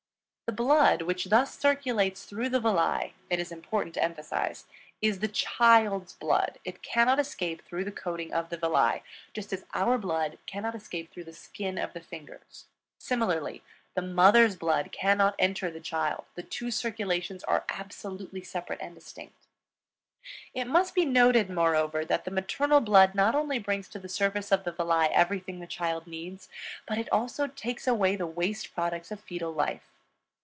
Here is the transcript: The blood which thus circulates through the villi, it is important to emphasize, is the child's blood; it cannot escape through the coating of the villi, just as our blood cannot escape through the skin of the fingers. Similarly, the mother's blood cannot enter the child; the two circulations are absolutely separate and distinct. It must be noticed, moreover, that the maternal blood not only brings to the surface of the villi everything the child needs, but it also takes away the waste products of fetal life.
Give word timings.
The 0.47 0.57
blood 0.57 1.03
which 1.03 1.29
thus 1.29 1.57
circulates 1.57 2.25
through 2.25 2.49
the 2.49 2.59
villi, 2.59 3.13
it 3.29 3.39
is 3.39 3.53
important 3.53 3.93
to 3.93 4.03
emphasize, 4.03 4.65
is 5.01 5.19
the 5.19 5.29
child's 5.29 6.11
blood; 6.11 6.59
it 6.65 6.81
cannot 6.81 7.21
escape 7.21 7.63
through 7.63 7.85
the 7.85 7.91
coating 7.93 8.33
of 8.33 8.49
the 8.49 8.57
villi, 8.57 9.01
just 9.33 9.53
as 9.53 9.65
our 9.73 9.97
blood 9.97 10.39
cannot 10.45 10.75
escape 10.75 11.09
through 11.09 11.23
the 11.23 11.31
skin 11.31 11.77
of 11.77 11.93
the 11.93 12.01
fingers. 12.01 12.65
Similarly, 12.97 13.63
the 13.93 14.01
mother's 14.01 14.57
blood 14.57 14.91
cannot 14.91 15.35
enter 15.39 15.71
the 15.71 15.79
child; 15.79 16.25
the 16.35 16.43
two 16.43 16.69
circulations 16.69 17.45
are 17.45 17.63
absolutely 17.69 18.41
separate 18.41 18.81
and 18.81 18.93
distinct. 18.93 19.47
It 20.53 20.65
must 20.67 20.93
be 20.93 21.05
noticed, 21.05 21.49
moreover, 21.49 22.03
that 22.03 22.25
the 22.25 22.29
maternal 22.31 22.81
blood 22.81 23.15
not 23.15 23.35
only 23.35 23.57
brings 23.57 23.87
to 23.87 23.99
the 23.99 24.09
surface 24.09 24.51
of 24.51 24.65
the 24.65 24.73
villi 24.73 25.05
everything 25.13 25.61
the 25.61 25.65
child 25.65 26.07
needs, 26.07 26.49
but 26.85 26.97
it 26.97 27.07
also 27.09 27.47
takes 27.47 27.87
away 27.87 28.17
the 28.17 28.27
waste 28.27 28.73
products 28.75 29.11
of 29.11 29.21
fetal 29.21 29.53
life. 29.53 29.87